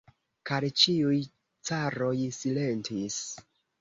Kaj 0.49 0.69
ĉiuj 0.83 1.19
caroj 1.71 2.15
silentis. 2.39 3.21